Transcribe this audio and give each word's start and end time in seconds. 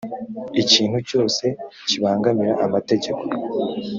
ikintu 0.61 0.97
cyose 1.09 1.43
kibangamira 1.87 2.53
amategeko 2.65 3.23